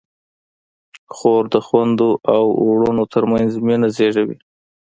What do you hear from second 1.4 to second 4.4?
د خویندو او وروڼو ترمنځ مینه زېږوي.